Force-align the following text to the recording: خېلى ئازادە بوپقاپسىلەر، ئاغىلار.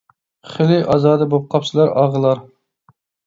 خېلى 0.53 0.79
ئازادە 0.93 1.27
بوپقاپسىلەر، 1.35 1.93
ئاغىلار. 1.99 2.41